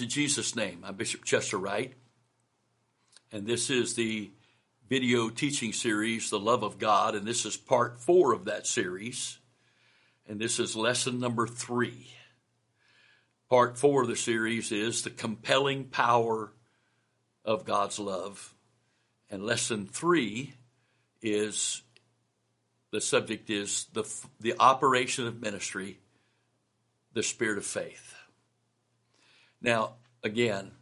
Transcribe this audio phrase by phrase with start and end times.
[0.00, 0.82] In Jesus' name.
[0.82, 1.92] I'm Bishop Chester Wright,
[3.30, 4.30] and this is the
[4.88, 9.38] video teaching series, The Love of God, and this is part four of that series,
[10.26, 12.08] and this is lesson number three.
[13.50, 16.52] Part four of the series is The Compelling Power
[17.44, 18.54] of God's Love,
[19.28, 20.54] and lesson three
[21.20, 21.82] is
[22.90, 24.04] the subject is the,
[24.40, 25.98] the operation of ministry,
[27.12, 28.14] the spirit of faith.
[29.60, 30.72] Now, again,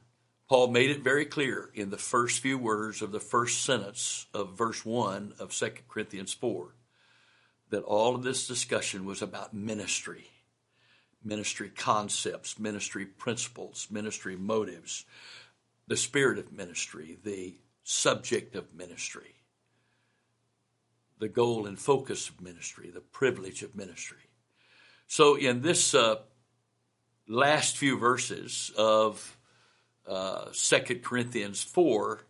[0.49, 4.57] Paul made it very clear in the first few words of the first sentence of
[4.57, 6.75] verse 1 of 2 Corinthians 4
[7.71, 10.31] that all of this discussion was about ministry,
[11.23, 15.05] ministry concepts, ministry principles, ministry motives,
[15.87, 19.35] the spirit of ministry, the subject of ministry,
[21.19, 24.31] the goal and focus of ministry, the privilege of ministry.
[25.07, 26.17] So, in this uh,
[27.29, 29.37] last few verses of
[30.07, 32.21] uh, 2 Corinthians 4,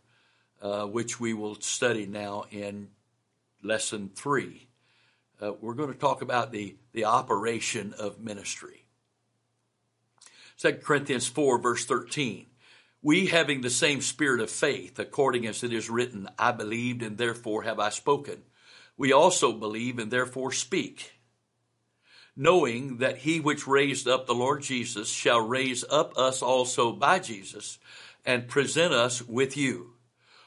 [0.60, 2.88] uh, which we will study now in
[3.62, 4.66] lesson 3.
[5.40, 8.84] Uh, we're going to talk about the, the operation of ministry.
[10.58, 12.46] 2 Corinthians 4, verse 13.
[13.00, 17.16] We having the same spirit of faith, according as it is written, I believed and
[17.16, 18.42] therefore have I spoken.
[18.96, 21.12] We also believe and therefore speak
[22.38, 27.18] knowing that he which raised up the Lord Jesus shall raise up us also by
[27.18, 27.78] Jesus
[28.24, 29.94] and present us with you.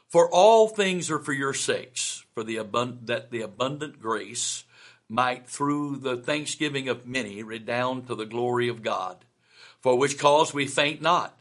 [0.08, 4.64] For all things are for your sakes, for the abund- that the abundant grace
[5.09, 9.25] might through the thanksgiving of many redound to the glory of God.
[9.81, 11.38] For which cause we faint not.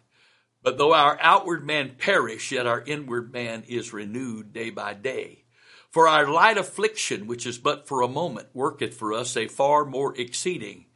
[0.63, 5.45] But though our outward man perish, yet our inward man is renewed day by day.
[5.91, 9.85] For our light affliction, which is but for a moment, worketh for us a far
[9.85, 10.87] more exceeding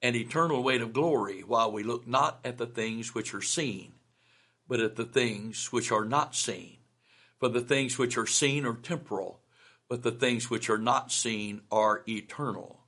[0.00, 3.92] and eternal weight of glory, while we look not at the things which are seen,
[4.66, 6.78] but at the things which are not seen.
[7.38, 9.40] For the things which are seen are temporal,
[9.86, 12.86] but the things which are not seen are eternal.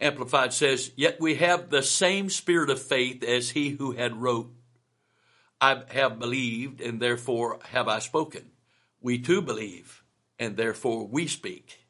[0.00, 4.50] Amplified says, Yet we have the same spirit of faith as he who had wrote,
[5.60, 8.50] I have believed, and therefore have I spoken.
[9.00, 10.03] We too believe
[10.44, 11.80] and therefore we speak.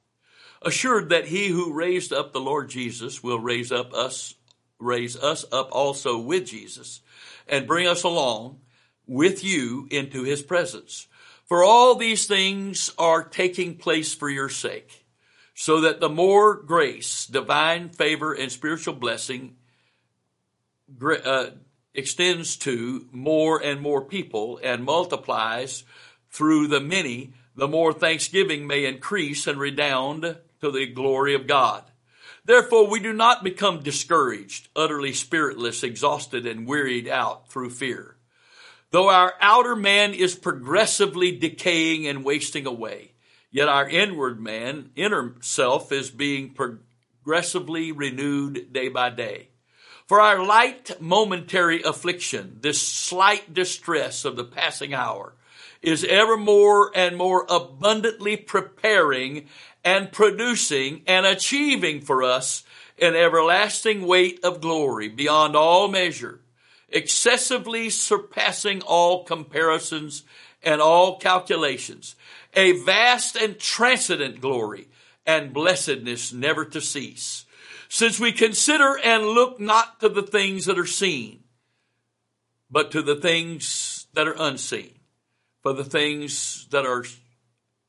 [0.63, 4.35] Assured that he who raised up the Lord Jesus will raise up us,
[4.79, 7.01] raise us up also with Jesus
[7.47, 8.61] and bring us along
[9.07, 11.07] with you into his presence.
[11.45, 15.05] For all these things are taking place for your sake,
[15.55, 19.57] so that the more grace, divine favor, and spiritual blessing
[21.03, 21.47] uh,
[21.93, 25.85] extends to more and more people and multiplies
[26.31, 31.85] through the many the more thanksgiving may increase and redound to the glory of God.
[32.45, 38.17] Therefore, we do not become discouraged, utterly spiritless, exhausted, and wearied out through fear.
[38.91, 43.13] Though our outer man is progressively decaying and wasting away,
[43.51, 49.49] yet our inward man, inner self, is being progressively renewed day by day.
[50.07, 55.35] For our light momentary affliction, this slight distress of the passing hour,
[55.85, 59.47] is ever more and more abundantly preparing
[59.85, 62.65] and producing and achieving for us
[63.01, 66.41] an everlasting weight of glory beyond all measure,
[66.89, 70.23] excessively surpassing all comparisons
[70.63, 72.17] and all calculations,
[72.55, 74.89] a vast and transcendent glory
[75.27, 77.45] and blessedness never to cease.
[77.89, 81.45] Since we consider and look not to the things that are seen,
[82.71, 84.94] but to the things that are unseen.
[85.65, 87.05] For the things that are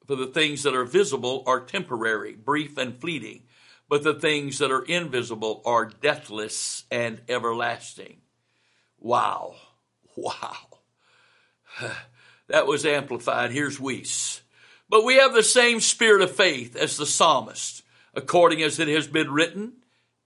[0.08, 3.44] for the things that are visible are temporary, brief and fleeting,
[3.90, 8.22] but the things that are invisible are deathless and everlasting.
[8.98, 9.56] Wow.
[10.18, 10.56] Wow.
[12.48, 13.52] That was amplified.
[13.52, 14.42] Here's Wuest.
[14.88, 17.82] But we have the same spirit of faith as the psalmist,
[18.14, 19.74] according as it has been written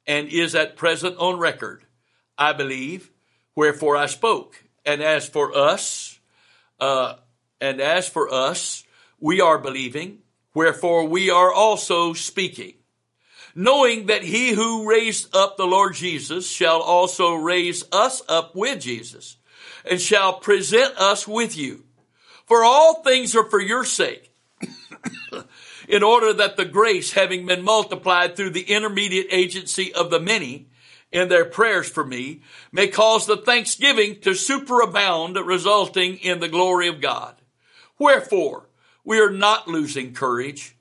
[0.06, 1.86] and is at present on record.
[2.38, 3.10] I believe,
[3.56, 4.62] wherefore I spoke.
[4.86, 6.20] And as for us,
[6.80, 7.16] uh,
[7.62, 8.84] and as for us,
[9.20, 10.20] we are believing,
[10.54, 12.74] wherefore we are also speaking,
[13.54, 18.82] knowing that he who raised up the Lord Jesus shall also raise us up with
[18.82, 19.38] Jesus
[19.90, 21.84] and shall present us with you.
[22.46, 24.34] For all things are for your sake,
[25.88, 30.68] in order that the grace having been multiplied through the intermediate agency of the many
[31.12, 32.42] in their prayers for me
[32.72, 37.39] may cause the thanksgiving to superabound, resulting in the glory of God.
[38.00, 38.70] Wherefore,
[39.04, 40.76] we are not losing courage,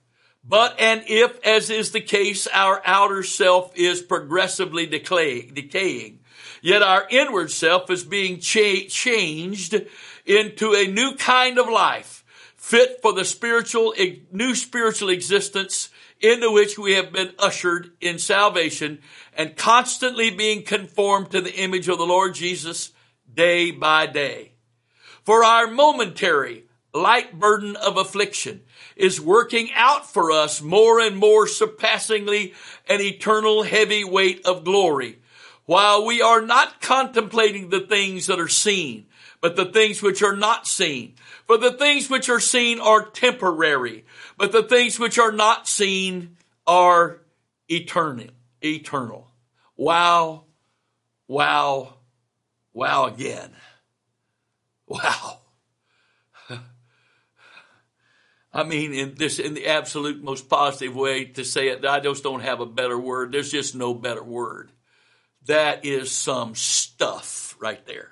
[0.45, 6.21] but and if, as is the case, our outer self is progressively decay, decaying,
[6.63, 9.81] Yet our inward self is being cha- changed
[10.27, 12.25] into a new kind of life,
[12.57, 13.95] fit for the spiritual,
[14.33, 15.91] new spiritual existence
[16.21, 19.01] into which we have been ushered in salvation
[19.37, 22.93] and constantly being conformed to the image of the Lord Jesus
[23.33, 24.53] day by day.
[25.25, 26.65] For our momentary
[26.99, 28.63] light burden of affliction
[28.97, 32.55] is working out for us more and more surpassingly
[32.89, 35.19] an eternal heavy weight of glory.
[35.65, 39.07] While we are not contemplating the things that are seen,
[39.41, 41.15] but the things which are not seen.
[41.47, 44.05] For the things which are seen are temporary,
[44.37, 46.37] but the things which are not seen
[46.67, 47.21] are
[47.69, 48.27] eternal.
[48.63, 49.31] Eternal.
[49.77, 50.45] Wow.
[51.27, 51.95] Wow.
[52.73, 53.51] Wow again.
[54.91, 55.38] Wow.
[58.53, 62.23] I mean, in this, in the absolute most positive way to say it, I just
[62.23, 63.33] don't have a better word.
[63.33, 64.73] There's just no better word.
[65.47, 68.11] That is some stuff right there.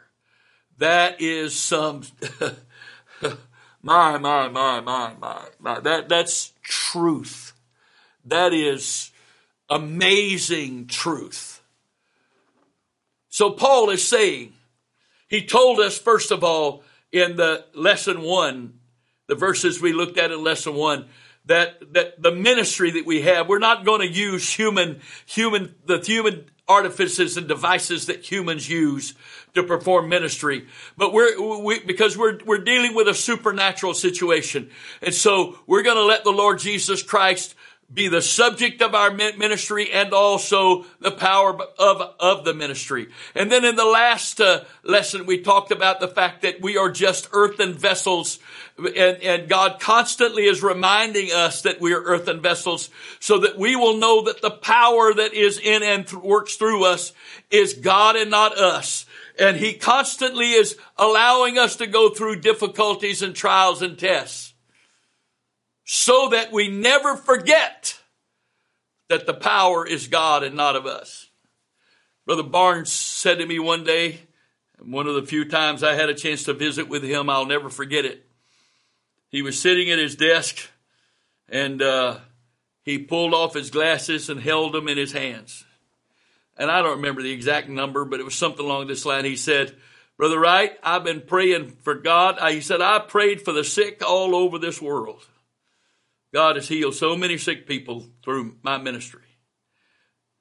[0.79, 2.03] That is some,
[3.83, 5.81] my, my, my, my, my, my.
[5.81, 7.55] That, that's truth.
[8.25, 9.11] That is
[9.71, 11.63] amazing truth.
[13.29, 14.53] So Paul is saying,
[15.29, 18.81] he told us, first of all, in the lesson one,
[19.27, 21.07] the verses we looked at in lesson one,
[21.47, 25.99] that, that the ministry that we have, we're not going to use human, human, the
[25.99, 29.15] human artifices and devices that humans use
[29.55, 30.67] to perform ministry.
[30.97, 34.71] But we're, we, because we're, we're dealing with a supernatural situation.
[35.01, 37.55] And so we're going to let the Lord Jesus Christ
[37.93, 43.09] be the subject of our ministry and also the power of, of the ministry.
[43.35, 46.91] And then in the last uh, lesson, we talked about the fact that we are
[46.91, 48.41] just earthen vessels
[48.79, 52.91] and, and God constantly is reminding us that we are earthen vessels
[53.21, 56.85] so that we will know that the power that is in and th- works through
[56.85, 57.13] us
[57.51, 59.07] is God and not us.
[59.39, 64.53] And he constantly is allowing us to go through difficulties and trials and tests
[65.89, 67.97] so that we never forget
[69.09, 71.31] that the power is God and not of us.
[72.27, 74.19] Brother Barnes said to me one day,
[74.81, 77.71] one of the few times I had a chance to visit with him, I'll never
[77.71, 78.27] forget it.
[79.29, 80.69] He was sitting at his desk
[81.49, 82.19] and uh,
[82.83, 85.65] he pulled off his glasses and held them in his hands.
[86.59, 89.25] And I don't remember the exact number, but it was something along this line.
[89.25, 89.77] He said,
[90.17, 92.41] Brother Wright, I've been praying for God.
[92.51, 95.25] He said, I prayed for the sick all over this world.
[96.37, 99.23] God has healed so many sick people through my ministry.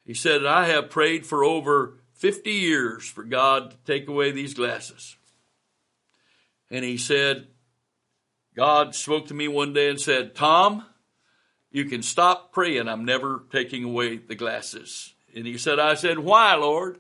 [0.03, 4.53] He said, I have prayed for over 50 years for God to take away these
[4.53, 5.15] glasses.
[6.69, 7.47] And he said,
[8.57, 10.83] God spoke to me one day and said, Tom,
[11.71, 12.89] you can stop praying.
[12.89, 15.13] I'm never taking away the glasses.
[15.33, 16.99] And he said, I said, why, Lord?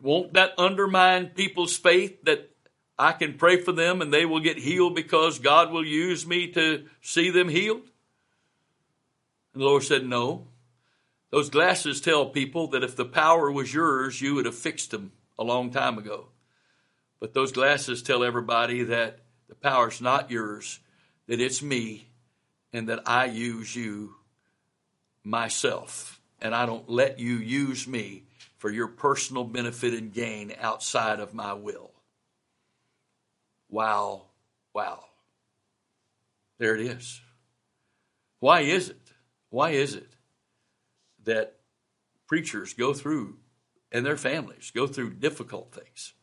[0.00, 2.50] Won't that undermine people's faith that
[2.98, 6.48] I can pray for them and they will get healed because God will use me
[6.52, 7.82] to see them healed?
[9.54, 10.48] And the Lord said, No.
[11.30, 15.12] Those glasses tell people that if the power was yours, you would have fixed them
[15.38, 16.28] a long time ago.
[17.20, 20.80] But those glasses tell everybody that the power's not yours,
[21.26, 22.08] that it's me,
[22.72, 24.14] and that I use you
[25.22, 26.20] myself.
[26.40, 28.24] And I don't let you use me
[28.56, 31.90] for your personal benefit and gain outside of my will.
[33.68, 34.22] Wow,
[34.74, 35.04] wow.
[36.58, 37.20] There it is.
[38.40, 39.12] Why is it?
[39.50, 40.12] Why is it
[41.24, 41.56] that
[42.26, 43.36] preachers go through
[43.90, 46.14] and their families go through difficult things?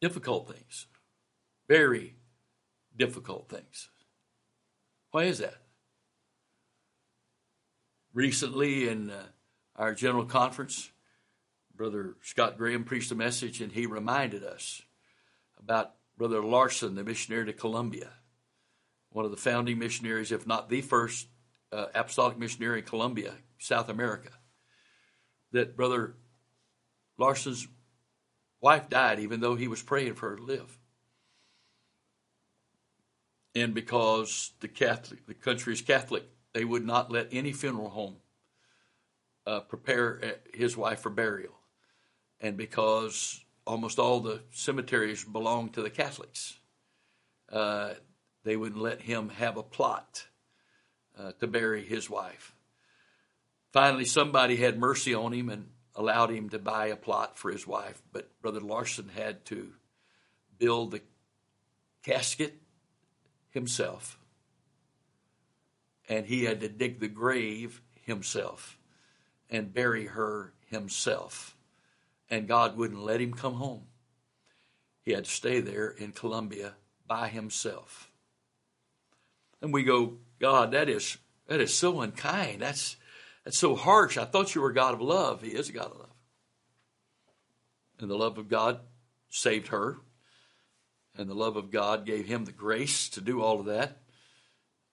[0.00, 0.86] Difficult things.
[1.68, 2.16] Very
[2.96, 3.88] difficult things.
[5.10, 5.56] Why is that?
[8.14, 9.22] Recently, in uh,
[9.76, 10.90] our general conference,
[11.74, 14.82] Brother Scott Graham preached a message and he reminded us
[15.62, 18.10] about Brother Larson, the missionary to Colombia,
[19.10, 21.28] one of the founding missionaries, if not the first
[21.72, 24.30] uh, apostolic missionary in Colombia, South America.
[25.52, 26.14] That Brother
[27.18, 27.68] Larson's
[28.60, 30.78] wife died, even though he was praying for her to live.
[33.54, 38.16] And because the Catholic, the country is Catholic, they would not let any funeral home
[39.46, 41.54] uh, prepare uh, his wife for burial.
[42.40, 46.58] And because almost all the cemeteries belong to the Catholics.
[47.50, 47.94] Uh,
[48.44, 50.26] they wouldn't let him have a plot
[51.18, 52.54] uh, to bury his wife.
[53.72, 57.66] Finally, somebody had mercy on him and allowed him to buy a plot for his
[57.66, 59.72] wife, but Brother Larson had to
[60.58, 61.02] build the
[62.02, 62.54] casket
[63.50, 64.18] himself,
[66.08, 68.78] and he had to dig the grave himself
[69.50, 71.51] and bury her himself.
[72.32, 73.82] And God wouldn't let him come home.
[75.02, 78.10] He had to stay there in Colombia by himself.
[79.60, 82.62] And we go, God, that is that is so unkind.
[82.62, 82.96] That's
[83.44, 84.16] that's so harsh.
[84.16, 85.42] I thought you were a God of love.
[85.42, 86.14] He is a God of love.
[88.00, 88.80] And the love of God
[89.28, 89.98] saved her.
[91.14, 93.98] And the love of God gave him the grace to do all of that.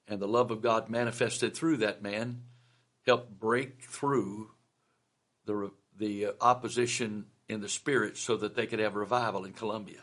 [0.09, 2.41] And the love of God manifested through that man
[3.05, 4.49] helped break through
[5.45, 10.01] the, the uh, opposition in the spirit so that they could have revival in Colombia.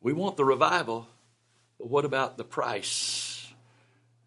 [0.00, 1.08] We want the revival,
[1.78, 3.52] but what about the price?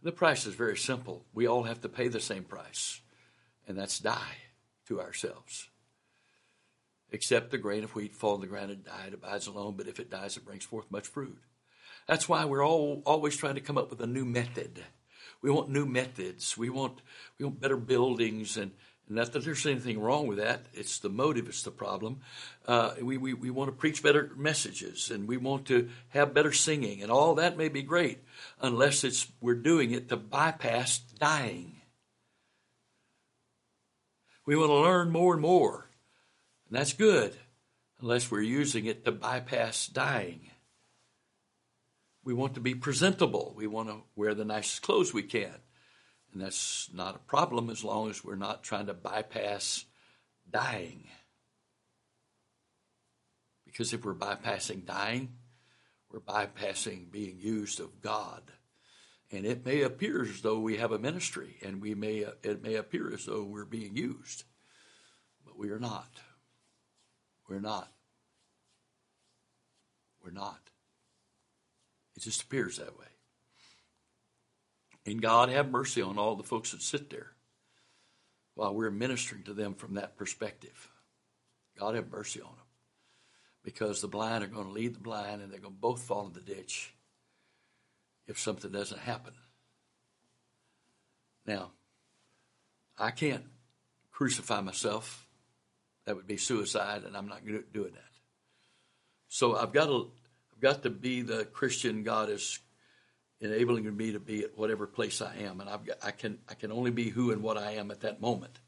[0.03, 1.25] The price is very simple.
[1.33, 3.01] We all have to pay the same price,
[3.67, 4.37] and that's die
[4.87, 5.69] to ourselves.
[7.11, 9.87] Except the grain of wheat fall in the ground and die, it abides alone, but
[9.87, 11.37] if it dies, it brings forth much fruit.
[12.07, 14.83] That's why we're all always trying to come up with a new method.
[15.41, 16.57] We want new methods.
[16.57, 17.01] We want
[17.37, 18.71] we want better buildings and
[19.15, 20.65] not that there's anything wrong with that.
[20.73, 22.21] It's the motive, it's the problem.
[22.65, 26.53] Uh, we, we, we want to preach better messages and we want to have better
[26.53, 28.19] singing, and all that may be great
[28.61, 31.81] unless it's we're doing it to bypass dying.
[34.45, 35.89] We want to learn more and more,
[36.67, 37.35] and that's good
[38.01, 40.49] unless we're using it to bypass dying.
[42.23, 43.53] We want to be presentable.
[43.55, 45.55] We want to wear the nicest clothes we can.
[46.33, 49.85] And that's not a problem as long as we're not trying to bypass
[50.49, 51.07] dying.
[53.65, 55.33] Because if we're bypassing dying,
[56.09, 58.41] we're bypassing being used of God.
[59.31, 62.75] And it may appear as though we have a ministry, and we may it may
[62.75, 64.43] appear as though we're being used,
[65.45, 66.19] but we are not.
[67.47, 67.89] We're not.
[70.23, 70.59] We're not.
[72.17, 73.10] It just appears that way.
[75.05, 77.31] And God have mercy on all the folks that sit there
[78.55, 80.89] while we're ministering to them from that perspective.
[81.79, 82.55] God have mercy on them.
[83.63, 86.27] Because the blind are going to lead the blind and they're going to both fall
[86.27, 86.93] in the ditch
[88.27, 89.33] if something doesn't happen.
[91.45, 91.71] Now,
[92.97, 93.45] I can't
[94.11, 95.27] crucify myself.
[96.05, 98.11] That would be suicide, and I'm not doing that.
[99.27, 100.11] So I've got to,
[100.53, 102.29] I've got to be the Christian God
[103.41, 106.71] enabling me to be at whatever place I am, and got, I can I can
[106.71, 108.59] only be who and what I am at that moment.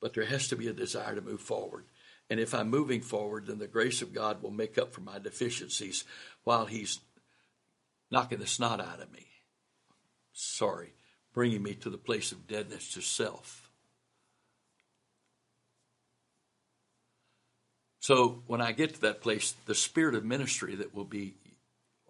[0.00, 1.86] But there has to be a desire to move forward,
[2.28, 5.18] and if I'm moving forward, then the grace of God will make up for my
[5.18, 6.04] deficiencies
[6.44, 7.00] while He's
[8.10, 9.26] knocking the snot out of me.
[10.32, 10.92] Sorry,
[11.32, 13.70] bringing me to the place of deadness to self.
[18.00, 21.34] So when I get to that place, the spirit of ministry that will be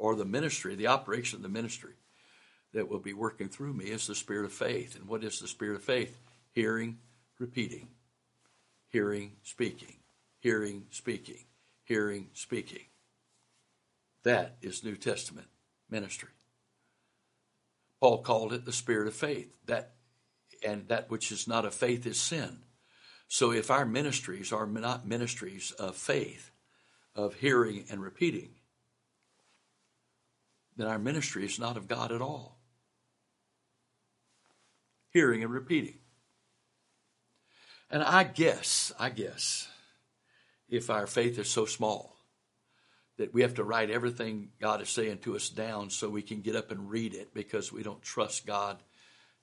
[0.02, 1.92] or the ministry, the operation of the ministry
[2.74, 4.96] that will be working through me is the spirit of faith.
[4.96, 6.18] And what is the spirit of faith?
[6.50, 6.98] Hearing,
[7.38, 7.86] repeating,
[8.88, 9.94] hearing, speaking,
[10.40, 11.44] hearing, speaking,
[11.84, 12.82] hearing, speaking.
[14.24, 15.46] That is New Testament
[15.88, 16.30] ministry.
[18.00, 19.54] Paul called it the spirit of faith.
[19.66, 19.92] That
[20.66, 22.58] and that which is not of faith is sin.
[23.28, 26.50] So if our ministries are not ministries of faith,
[27.14, 28.56] of hearing and repeating,
[30.76, 32.58] then our ministry is not of God at all.
[35.10, 35.98] Hearing and repeating.
[37.90, 39.68] And I guess, I guess,
[40.68, 42.16] if our faith is so small
[43.18, 46.40] that we have to write everything God is saying to us down so we can
[46.40, 48.82] get up and read it because we don't trust God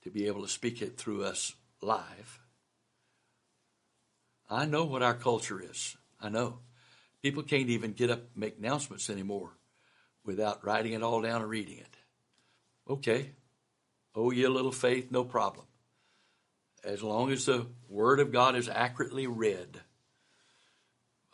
[0.02, 2.40] to be able to speak it through us live.
[4.48, 5.96] I know what our culture is.
[6.20, 6.58] I know.
[7.22, 9.52] People can't even get up and make announcements anymore
[10.24, 11.96] without writing it all down and reading it.
[12.88, 13.30] Okay.
[14.14, 15.66] Oh, you little faith, no problem.
[16.82, 19.80] As long as the Word of God is accurately read.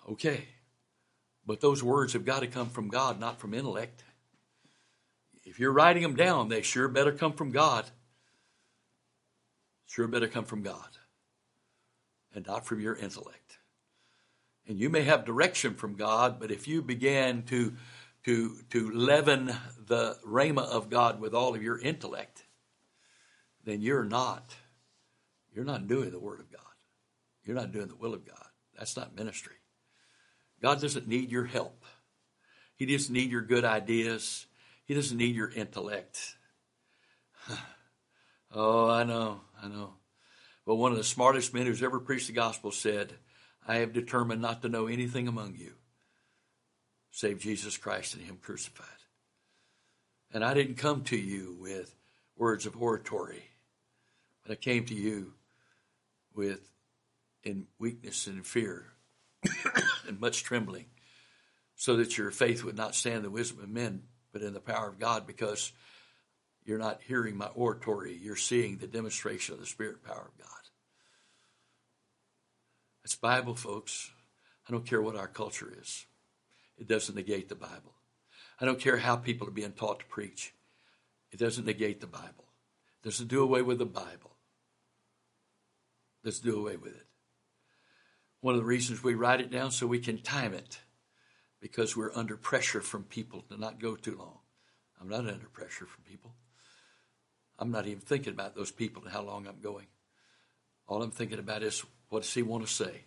[0.09, 0.47] Okay.
[1.47, 4.03] But those words have got to come from God, not from intellect.
[5.45, 7.87] If you're writing them down, they sure better come from God.
[9.87, 10.89] Sure better come from God
[12.35, 13.59] and not from your intellect.
[14.69, 17.75] And you may have direction from God, but if you begin to
[18.27, 19.55] to, to leaven
[19.87, 22.43] the rhema of God with all of your intellect,
[23.65, 24.53] then you're not,
[25.55, 26.61] you're not doing the word of God.
[27.45, 28.47] You're not doing the will of God.
[28.77, 29.55] That's not ministry.
[30.61, 31.85] God doesn't need your help.
[32.75, 34.47] He doesn't need your good ideas.
[34.87, 36.35] He doesn't need your intellect.
[38.53, 39.95] oh, I know, I know.
[40.67, 43.13] But one of the smartest men who's ever preached the gospel said,
[43.69, 45.75] I have determined not to know anything among you
[47.17, 48.87] save Jesus Christ and Him crucified.
[50.35, 51.97] And I didn't come to you with
[52.37, 53.43] words of oratory,
[54.43, 55.33] but I came to you
[56.35, 56.61] with
[57.43, 58.93] in weakness and fear
[60.07, 60.85] and much trembling,
[61.75, 64.89] so that your faith would not stand the wisdom of men, but in the power
[64.91, 65.73] of God, because
[66.67, 70.49] you're not hearing my oratory, you're seeing the demonstration of the Spirit power of God.
[73.05, 74.11] It's Bible, folks.
[74.69, 76.05] I don't care what our culture is.
[76.79, 77.95] It doesn't negate the Bible.
[78.61, 80.55] I don't care how people are being taught to preach.
[81.31, 82.47] It doesn't negate the Bible.
[83.03, 84.37] It doesn't do away with the Bible.
[86.25, 87.07] Let's do away with it.
[88.41, 90.81] One of the reasons we write it down so we can time it
[91.61, 94.39] because we're under pressure from people to not go too long.
[95.01, 96.35] I'm not under pressure from people.
[97.59, 99.87] I'm not even thinking about those people and how long I'm going.
[100.87, 103.05] All I'm thinking about is what does he want to say?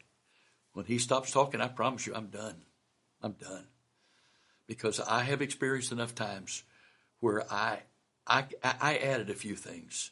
[0.74, 2.64] When he stops talking, I promise you, I'm done.
[3.22, 3.66] I'm done.
[4.68, 6.64] Because I have experienced enough times
[7.20, 7.80] where I,
[8.28, 10.12] I, I added a few things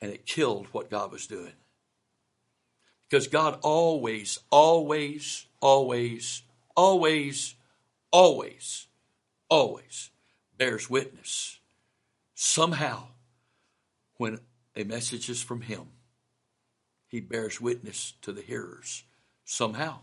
[0.00, 1.52] and it killed what God was doing.
[3.08, 6.42] Because God always, always, always,
[6.76, 7.54] always,
[8.12, 8.86] always,
[9.48, 10.10] always
[10.56, 11.58] bears witness
[12.34, 13.08] somehow
[14.16, 14.40] when
[14.76, 15.88] a message is from Him
[17.08, 19.04] he bears witness to the hearers
[19.44, 20.00] somehow.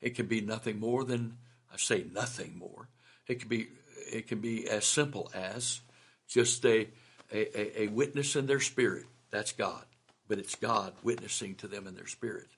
[0.00, 1.38] It can be nothing more than
[1.72, 2.88] I say nothing more.
[3.26, 3.68] It can be
[4.12, 5.80] it can be as simple as
[6.28, 6.88] just a,
[7.32, 9.06] a, a witness in their spirit.
[9.30, 9.84] That's God.
[10.28, 12.48] But it's God witnessing to them in their spirit.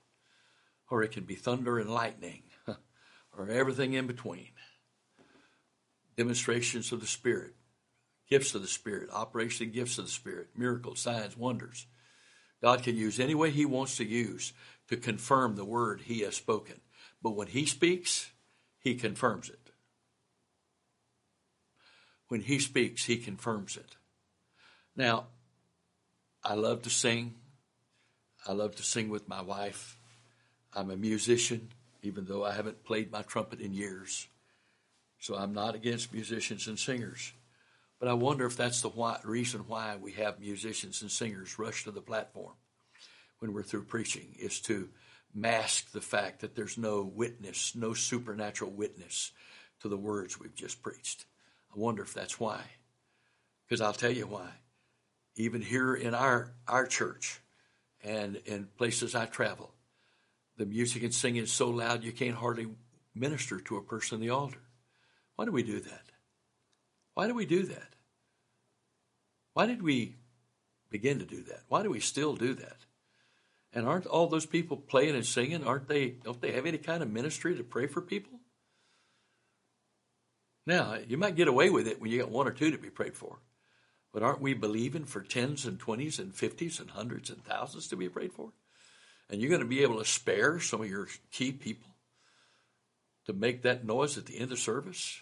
[0.90, 2.42] Or it can be thunder and lightning,
[3.36, 4.48] or everything in between.
[6.16, 7.54] Demonstrations of the Spirit,
[8.28, 11.86] gifts of the Spirit, operation of gifts of the Spirit, miracles, signs, wonders.
[12.62, 14.52] God can use any way He wants to use
[14.88, 16.80] to confirm the word He has spoken.
[17.22, 18.30] But when He speaks,
[18.78, 19.70] He confirms it.
[22.28, 23.96] When He speaks, He confirms it.
[24.96, 25.26] Now,
[26.44, 27.34] I love to sing.
[28.46, 29.98] I love to sing with my wife.
[30.74, 31.68] I'm a musician,
[32.02, 34.28] even though I haven't played my trumpet in years.
[35.18, 37.32] So I'm not against musicians and singers.
[37.98, 41.84] But I wonder if that's the why, reason why we have musicians and singers rush
[41.84, 42.54] to the platform
[43.40, 44.88] when we're through preaching is to
[45.40, 49.32] mask the fact that there's no witness, no supernatural witness
[49.80, 51.24] to the words we've just preached.
[51.74, 52.62] I wonder if that's why.
[53.66, 54.48] Because I'll tell you why.
[55.36, 57.40] Even here in our, our church
[58.02, 59.72] and in places I travel,
[60.56, 62.66] the music and singing is so loud you can't hardly
[63.14, 64.60] minister to a person in the altar.
[65.36, 66.02] Why do we do that?
[67.14, 67.94] Why do we do that?
[69.54, 70.16] Why did we
[70.90, 71.62] begin to do that?
[71.68, 72.76] Why do we still do that?
[73.72, 77.02] And aren't all those people playing and singing, aren't they don't they have any kind
[77.02, 78.40] of ministry to pray for people?
[80.66, 82.90] Now, you might get away with it when you got one or two to be
[82.90, 83.38] prayed for.
[84.12, 87.96] But aren't we believing for tens and twenties and fifties and hundreds and thousands to
[87.96, 88.52] be prayed for?
[89.30, 91.88] And you're going to be able to spare some of your key people
[93.26, 95.20] to make that noise at the end of service?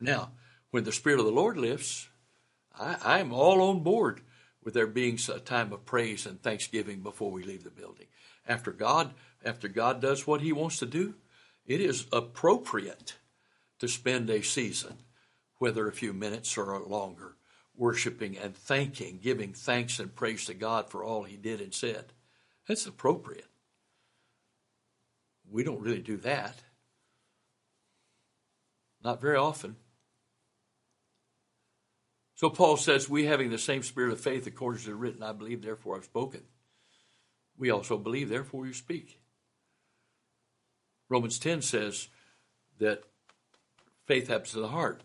[0.00, 0.32] Now,
[0.70, 2.08] when the Spirit of the Lord lifts,
[2.78, 4.20] I, am all on board
[4.70, 8.06] with there being a time of praise and thanksgiving before we leave the building.
[8.46, 11.14] After God, after God does what He wants to do,
[11.66, 13.16] it is appropriate
[13.80, 14.98] to spend a season,
[15.58, 17.34] whether a few minutes or longer,
[17.74, 22.12] worshiping and thanking, giving thanks and praise to God for all He did and said.
[22.68, 23.48] That's appropriate.
[25.50, 26.54] We don't really do that.
[29.02, 29.74] Not very often.
[32.40, 35.32] So Paul says, We having the same spirit of faith, according to the written, I
[35.32, 36.40] believe, therefore I've spoken.
[37.58, 39.20] We also believe, therefore you speak.
[41.10, 42.08] Romans 10 says
[42.78, 43.02] that
[44.06, 45.02] faith happens in the heart.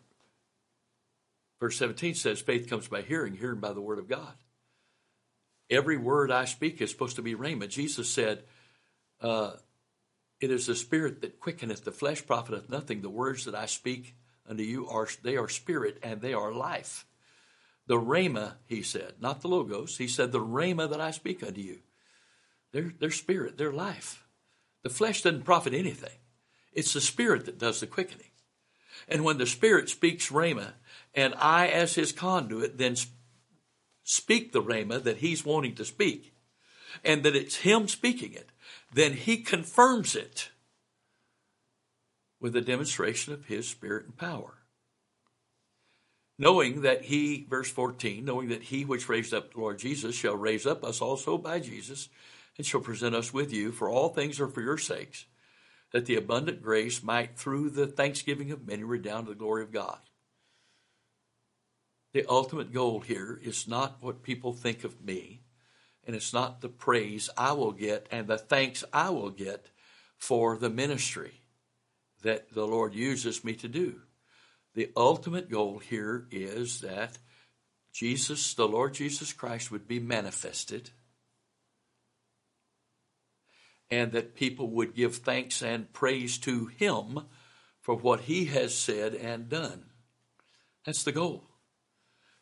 [1.60, 4.36] Verse 17 says, Faith comes by hearing, hearing by the word of God.
[5.70, 7.68] Every word I speak is supposed to be rhema.
[7.68, 8.44] Jesus said,
[9.20, 9.56] uh,
[10.40, 13.02] It is the spirit that quickeneth, the flesh profiteth nothing.
[13.02, 14.16] The words that I speak
[14.48, 17.06] unto you are they are spirit and they are life.
[17.88, 19.98] The rhema, he said, not the logos.
[19.98, 21.80] He said, the rhema that I speak unto you.
[22.72, 24.26] Their, their spirit, their life.
[24.84, 26.18] The flesh doesn't profit anything.
[26.74, 28.32] It's the spirit that does the quickening.
[29.08, 30.74] And when the spirit speaks rhema,
[31.14, 32.96] and I, as his conduit, then
[34.04, 36.34] speak the rhema that he's wanting to speak,
[37.04, 38.50] and that it's him speaking it,
[38.94, 40.50] then he confirms it
[42.40, 44.56] with a demonstration of his spirit and power
[46.38, 50.36] knowing that he, verse 14, knowing that he which raised up the Lord Jesus shall
[50.36, 52.10] raise up us also by Jesus
[52.58, 55.26] and shall present us with you, for all things are for your sakes,
[55.92, 59.72] that the abundant grace might through the thanksgiving of many redound to the glory of
[59.72, 60.00] God.
[62.14, 65.42] The ultimate goal here is not what people think of me
[66.06, 69.70] and it's not the praise I will get and the thanks I will get
[70.18, 71.42] for the ministry
[72.22, 74.02] that the Lord uses me to do.
[74.76, 77.18] The ultimate goal here is that
[77.94, 80.92] Jesus, the Lord Jesus Christ, would be manifested
[83.90, 87.22] and that people would give thanks and praise to Him
[87.80, 89.86] for what He has said and done.
[90.86, 91.46] That's the goal.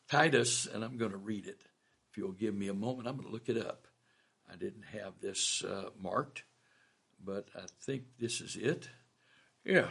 [0.10, 1.62] Titus, and I'm going to read it.
[2.10, 3.88] If you'll give me a moment, I'm going to look it up.
[4.52, 6.44] I didn't have this uh, marked,
[7.24, 8.90] but I think this is it.
[9.64, 9.90] Yeah.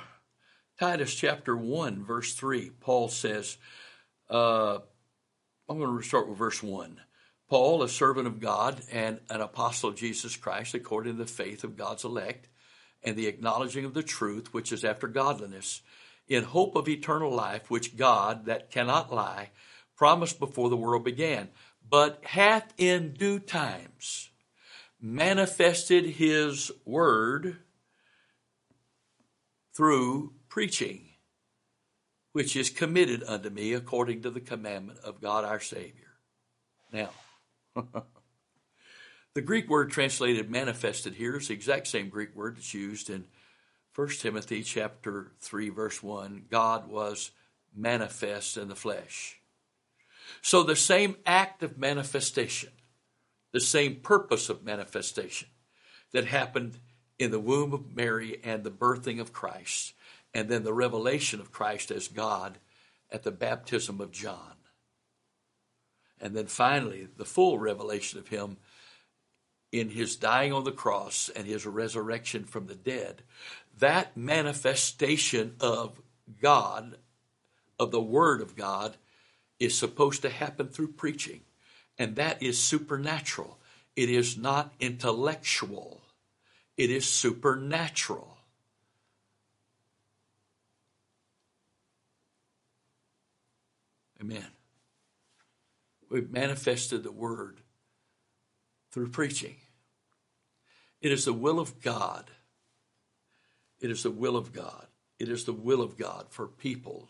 [0.78, 3.56] Titus chapter 1, verse 3, Paul says,
[4.30, 4.78] uh,
[5.68, 7.00] I'm going to start with verse 1.
[7.48, 11.64] Paul, a servant of God and an apostle of Jesus Christ, according to the faith
[11.64, 12.48] of God's elect
[13.04, 15.82] and the acknowledging of the truth, which is after godliness,
[16.28, 19.50] in hope of eternal life, which God, that cannot lie,
[19.96, 21.48] promised before the world began,
[21.88, 24.30] but hath in due times
[25.00, 27.58] manifested his word
[29.74, 31.00] through preaching,
[32.32, 36.12] which is committed unto me according to the commandment of God our Savior.
[36.92, 37.08] Now,
[39.34, 43.24] the Greek word translated manifested here is the exact same Greek word that's used in
[43.94, 46.44] 1 Timothy chapter 3 verse 1.
[46.50, 47.30] God was
[47.74, 49.38] manifest in the flesh.
[50.42, 52.72] So the same act of manifestation,
[53.52, 55.48] the same purpose of manifestation
[56.12, 56.76] that happened
[57.18, 59.94] in the womb of Mary and the birthing of Christ,
[60.34, 62.58] and then the revelation of Christ as God
[63.10, 64.54] at the baptism of John.
[66.20, 68.56] And then finally, the full revelation of Him
[69.72, 73.22] in His dying on the cross and His resurrection from the dead.
[73.78, 76.00] That manifestation of
[76.40, 76.96] God,
[77.78, 78.96] of the Word of God,
[79.58, 81.40] is supposed to happen through preaching.
[81.98, 83.58] And that is supernatural.
[83.96, 86.00] It is not intellectual.
[86.76, 88.31] It is supernatural.
[94.22, 94.46] Amen.
[96.08, 97.60] We've manifested the word
[98.92, 99.56] through preaching.
[101.00, 102.30] It is the will of God.
[103.80, 104.86] It is the will of God.
[105.18, 107.08] It is the will of God for peoples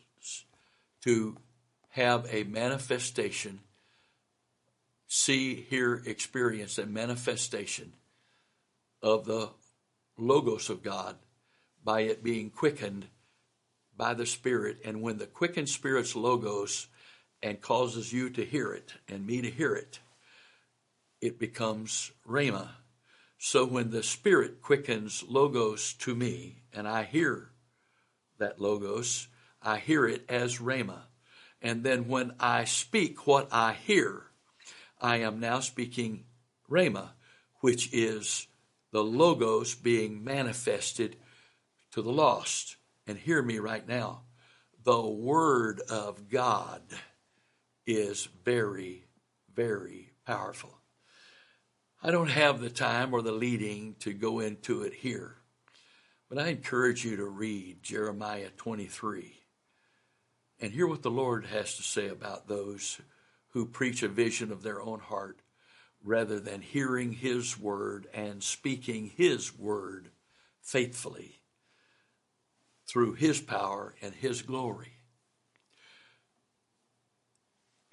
[1.02, 1.36] to
[1.90, 3.60] have a manifestation,
[5.06, 7.92] see, hear, experience a manifestation
[9.02, 9.50] of the
[10.16, 11.16] Logos of God
[11.84, 13.06] by it being quickened
[13.96, 14.78] by the Spirit.
[14.84, 16.86] And when the quickened Spirit's Logos
[17.42, 19.98] and causes you to hear it and me to hear it,
[21.20, 22.68] it becomes Rhema.
[23.38, 27.50] So when the Spirit quickens Logos to me and I hear
[28.38, 29.28] that Logos,
[29.60, 31.02] I hear it as Rhema.
[31.60, 34.24] And then when I speak what I hear,
[35.00, 36.24] I am now speaking
[36.70, 37.10] Rhema,
[37.60, 38.46] which is
[38.92, 41.16] the Logos being manifested
[41.92, 42.76] to the lost.
[43.06, 44.22] And hear me right now.
[44.84, 46.82] The Word of God
[47.86, 49.04] is very,
[49.54, 50.78] very powerful.
[52.02, 55.36] I don't have the time or the leading to go into it here,
[56.28, 59.42] but I encourage you to read Jeremiah 23
[60.60, 63.00] and hear what the Lord has to say about those
[63.48, 65.40] who preach a vision of their own heart
[66.02, 70.10] rather than hearing His word and speaking His word
[70.60, 71.40] faithfully
[72.86, 74.91] through His power and His glory.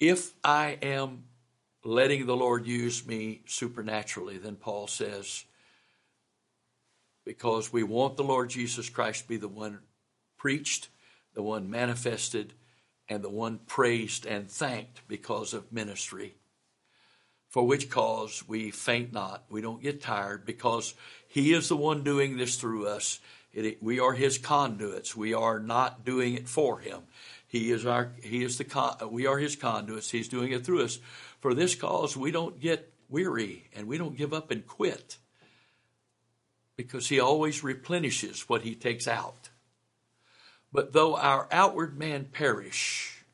[0.00, 1.24] If I am
[1.84, 5.44] letting the Lord use me supernaturally, then Paul says,
[7.26, 9.80] because we want the Lord Jesus Christ to be the one
[10.38, 10.88] preached,
[11.34, 12.54] the one manifested,
[13.10, 16.34] and the one praised and thanked because of ministry.
[17.48, 20.94] For which cause we faint not, we don't get tired, because
[21.28, 23.20] He is the one doing this through us.
[23.52, 25.14] It, we are His conduits.
[25.14, 27.00] We are not doing it for Him.
[27.50, 28.12] He is our.
[28.22, 28.64] He is the.
[28.64, 30.10] Con, we are His conduits.
[30.10, 31.00] He's doing it through us.
[31.40, 35.18] For this cause, we don't get weary and we don't give up and quit,
[36.76, 39.50] because He always replenishes what He takes out.
[40.72, 43.24] But though our outward man perish,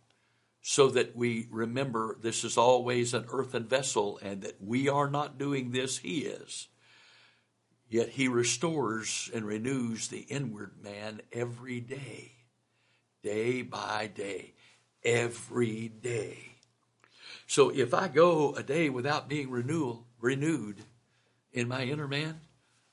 [0.63, 5.39] so that we remember this is always an earthen vessel and that we are not
[5.39, 6.69] doing this, he is.
[7.89, 12.33] Yet he restores and renews the inward man every day,
[13.27, 14.53] day by day,
[15.05, 16.39] every day.
[17.49, 20.77] So if I go a day without being renewal, renewed
[21.53, 22.41] in my inner man,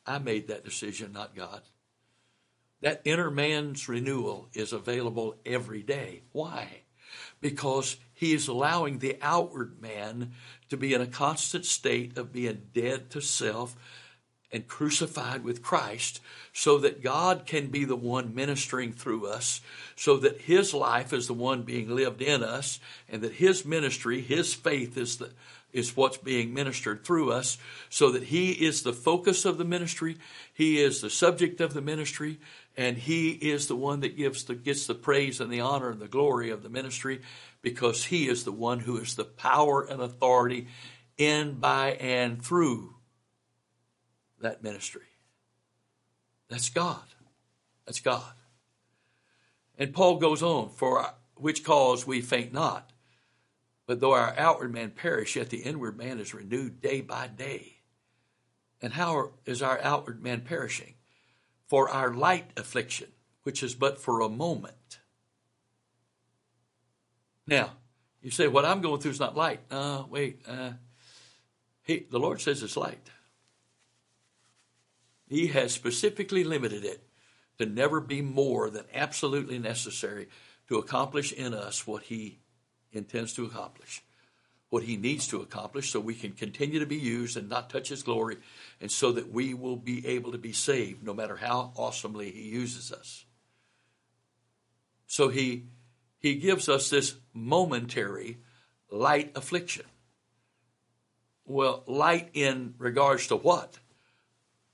[0.08, 1.62] I made that decision, not God.
[2.82, 6.24] That inner man's renewal is available every day.
[6.32, 6.82] Why?
[7.42, 10.32] because he is allowing the outward man
[10.70, 13.76] to be in a constant state of being dead to self
[14.54, 16.22] and crucified with Christ
[16.54, 19.60] so that God can be the one ministering through us,
[19.96, 24.22] so that his life is the one being lived in us, and that his ministry,
[24.22, 25.32] his faith is the
[25.74, 27.58] is what's being ministered through us,
[27.90, 30.16] so that he is the focus of the ministry,
[30.54, 32.38] he is the subject of the ministry,
[32.78, 36.00] and he is the one that gives the gets the praise and the honor and
[36.00, 37.22] the glory of the ministry
[37.64, 40.68] because he is the one who is the power and authority
[41.18, 42.93] in by and through
[44.44, 45.02] that ministry.
[46.50, 47.02] That's God.
[47.86, 48.34] That's God.
[49.78, 52.92] And Paul goes on, for which cause we faint not.
[53.86, 57.80] But though our outward man perish, yet the inward man is renewed day by day.
[58.82, 60.94] And how is our outward man perishing?
[61.68, 63.08] For our light affliction,
[63.44, 65.00] which is but for a moment.
[67.48, 67.72] Now,
[68.22, 69.60] you say, what I'm going through is not light.
[69.70, 70.42] Uh, wait.
[70.48, 70.72] Uh,
[71.84, 73.10] he, the Lord says it's light.
[75.34, 77.08] He has specifically limited it
[77.58, 80.28] to never be more than absolutely necessary
[80.68, 82.38] to accomplish in us what He
[82.92, 84.04] intends to accomplish,
[84.70, 87.90] what He needs to accomplish, so we can continue to be used and not touch
[87.90, 88.38] His glory,
[88.80, 92.50] and so that we will be able to be saved no matter how awesomely He
[92.50, 93.26] uses us.
[95.08, 95.64] So He
[96.20, 98.38] He gives us this momentary
[98.92, 99.86] light affliction.
[101.44, 103.80] Well, light in regards to what?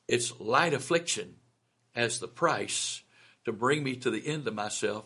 [0.10, 1.36] It's light affliction
[1.96, 3.04] as the price
[3.46, 5.06] to bring me to the end of myself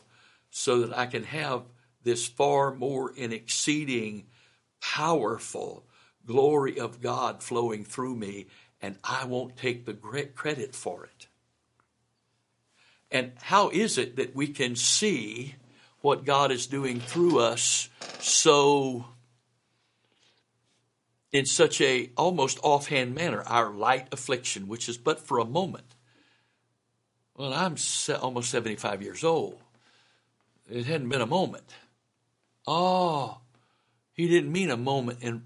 [0.50, 1.64] so that I can have
[2.04, 4.28] this far more and exceeding
[4.80, 5.86] powerful
[6.26, 8.48] glory of God flowing through me,
[8.82, 11.28] and I won't take the credit for it.
[13.12, 15.56] And how is it that we can see
[16.00, 17.90] what God is doing through us
[18.20, 19.04] so
[21.34, 25.96] in such a almost offhand manner our light affliction which is but for a moment.
[27.36, 27.76] Well i'm
[28.22, 29.60] almost 75 years old.
[30.70, 31.74] It hadn't been a moment.
[32.66, 33.40] Oh
[34.14, 35.44] he didn't mean a moment in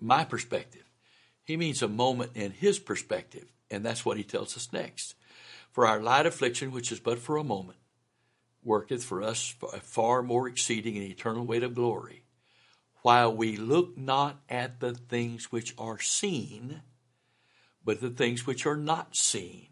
[0.00, 0.82] my perspective.
[1.44, 5.14] He means a moment in his perspective and that's what he tells us next.
[5.70, 7.78] For our light affliction which is but for a moment
[8.64, 12.24] worketh for us a far more exceeding and eternal weight of glory
[13.02, 16.82] while we look not at the things which are seen,
[17.84, 19.68] but the things which are not seen.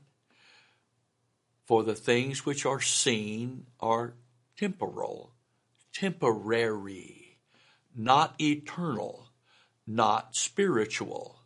[1.67, 4.15] For the things which are seen are
[4.57, 5.33] temporal,
[5.93, 7.39] temporary,
[7.95, 9.31] not eternal,
[9.87, 11.41] not spiritual.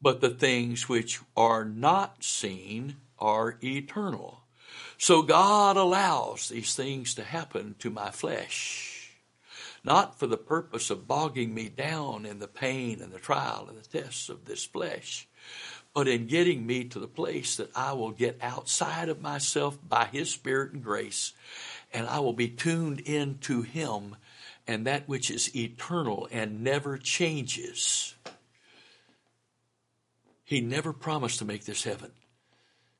[0.00, 4.44] But the things which are not seen are eternal.
[4.96, 8.93] So God allows these things to happen to my flesh
[9.84, 13.78] not for the purpose of bogging me down in the pain and the trial and
[13.78, 15.28] the tests of this flesh,
[15.92, 20.06] but in getting me to the place that I will get outside of myself by
[20.06, 21.34] His Spirit and grace,
[21.92, 24.16] and I will be tuned into Him
[24.66, 28.14] and that which is eternal and never changes.
[30.44, 32.10] He never promised to make this heaven.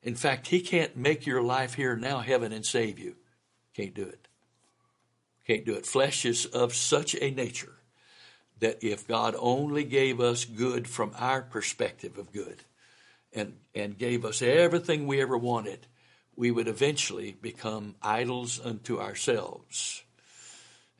[0.02, 3.16] In fact, He can't make your life here now heaven and save you.
[3.74, 4.23] Can't do it.
[5.46, 5.86] Can't do it.
[5.86, 7.74] Flesh is of such a nature
[8.60, 12.62] that if God only gave us good from our perspective of good
[13.32, 15.86] and, and gave us everything we ever wanted,
[16.36, 20.02] we would eventually become idols unto ourselves.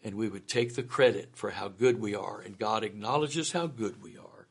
[0.03, 2.41] And we would take the credit for how good we are.
[2.41, 4.47] And God acknowledges how good we are.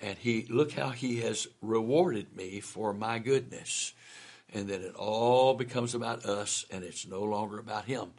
[0.00, 3.92] And He, look how He has rewarded me for my goodness
[4.52, 8.12] and then it all becomes about us and it's no longer about him.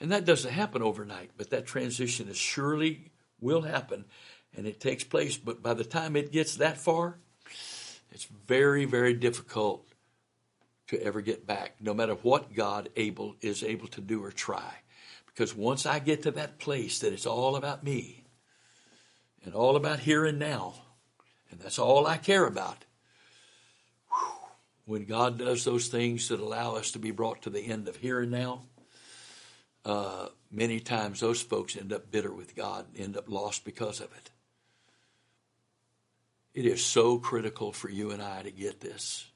[0.00, 4.04] And that doesn't happen overnight, but that transition is surely will happen
[4.56, 5.36] and it takes place.
[5.36, 7.18] But by the time it gets that far,
[8.10, 9.86] it's very, very difficult
[10.88, 14.74] to ever get back, no matter what God able is able to do or try.
[15.26, 18.24] Because once I get to that place that it's all about me
[19.44, 20.74] and all about here and now,
[21.50, 22.85] and that's all I care about,
[24.86, 27.96] when God does those things that allow us to be brought to the end of
[27.96, 28.62] here and now,
[29.84, 34.00] uh, many times those folks end up bitter with God, and end up lost because
[34.00, 34.30] of it.
[36.54, 39.26] It is so critical for you and I to get this.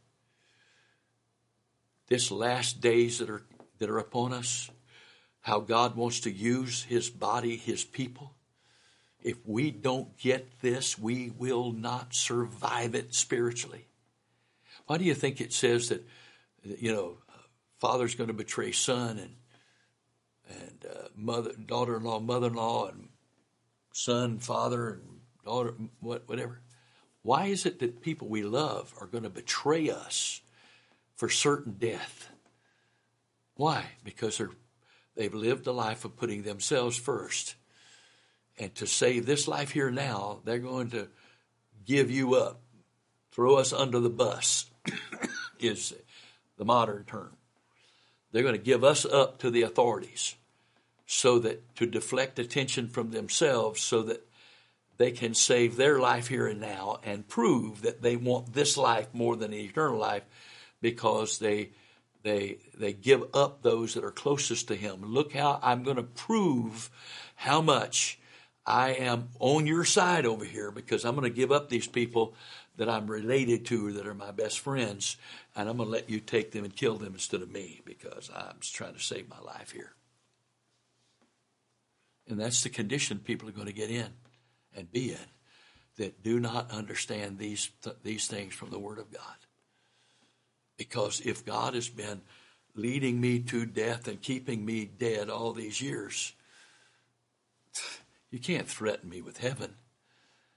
[2.09, 3.43] This last days that are
[3.79, 4.71] that are upon us,
[5.41, 8.35] how God wants to use his body, his people.
[9.23, 13.87] If we don't get this, we will not survive it spiritually.
[14.91, 16.05] Why do you think it says that,
[16.65, 17.19] you know,
[17.79, 19.37] father's going to betray son and,
[20.49, 23.09] and uh, mother, daughter-in-law, mother-in-law, and
[23.93, 26.61] son, father, and daughter, what, whatever.
[27.23, 30.41] Why is it that people we love are going to betray us
[31.15, 32.29] for certain death?
[33.55, 33.85] Why?
[34.03, 34.51] Because they're,
[35.15, 37.55] they've lived a life of putting themselves first.
[38.59, 41.07] And to save this life here now, they're going to
[41.87, 42.61] give you up,
[43.31, 44.67] throw us under the bus,
[45.61, 45.95] is
[46.57, 47.31] the modern term.
[48.33, 50.37] They're going to give us up to the authorities
[51.07, 54.25] so that to deflect attention from themselves so that
[54.97, 59.09] they can save their life here and now and prove that they want this life
[59.13, 60.23] more than the eternal life
[60.81, 61.71] because they
[62.23, 65.03] they they give up those that are closest to him.
[65.03, 66.91] Look how I'm going to prove
[67.35, 68.19] how much
[68.67, 72.35] I am on your side over here because I'm going to give up these people
[72.81, 75.19] that I'm related to or that are my best friends
[75.55, 78.31] and I'm going to let you take them and kill them instead of me because
[78.35, 79.93] I'm trying to save my life here.
[82.27, 84.09] And that's the condition people are going to get in
[84.75, 85.19] and be in
[85.99, 89.37] that do not understand these th- these things from the Word of God.
[90.79, 92.23] Because if God has been
[92.75, 96.33] leading me to death and keeping me dead all these years,
[98.31, 99.75] you can't threaten me with heaven.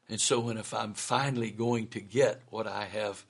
[0.09, 3.25] And so when if I'm finally going to get what I have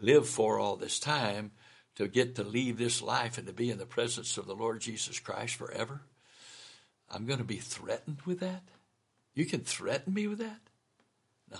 [0.00, 1.52] lived for all this time,
[1.96, 4.80] to get to leave this life and to be in the presence of the Lord
[4.80, 6.02] Jesus Christ forever,
[7.10, 8.62] I'm going to be threatened with that?
[9.34, 10.60] You can threaten me with that?
[11.50, 11.58] No,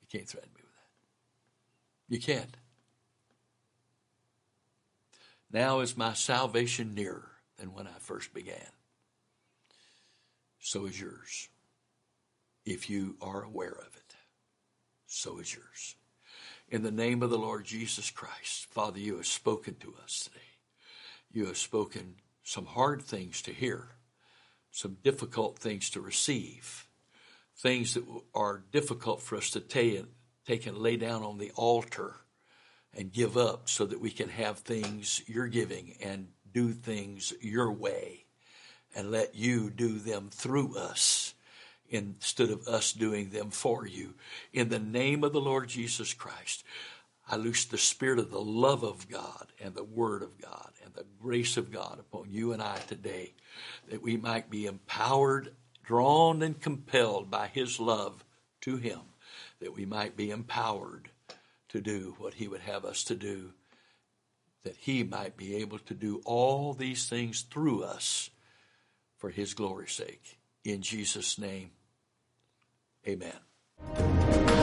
[0.00, 2.14] you can't threaten me with that.
[2.14, 2.56] You can't.
[5.52, 8.70] Now is my salvation nearer than when I first began.
[10.58, 11.48] So is yours.
[12.64, 14.14] If you are aware of it,
[15.06, 15.96] so is yours.
[16.68, 20.40] In the name of the Lord Jesus Christ, Father, you have spoken to us today.
[21.32, 23.88] You have spoken some hard things to hear,
[24.70, 26.86] some difficult things to receive
[27.56, 32.16] things that are difficult for us to take, and lay down on the altar
[32.94, 37.72] and give up so that we can have things you're giving and do things your
[37.72, 38.24] way
[38.94, 41.31] and let you do them through us
[41.92, 44.14] instead of us doing them for you.
[44.52, 46.64] In the name of the Lord Jesus Christ,
[47.28, 50.92] I loose the spirit of the love of God and the word of God and
[50.94, 53.34] the grace of God upon you and I today
[53.90, 55.52] that we might be empowered
[55.84, 58.24] drawn and compelled by his love
[58.62, 59.00] to him,
[59.60, 61.10] that we might be empowered
[61.68, 63.52] to do what he would have us to do,
[64.64, 68.30] that he might be able to do all these things through us
[69.16, 70.38] for his glory's sake.
[70.64, 71.70] In Jesus' name,
[73.06, 74.61] amen.